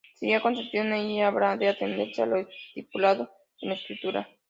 [0.15, 3.29] Si ha consentido en ella, habrá de atenerse a lo estipulado
[3.61, 4.27] en la escritura.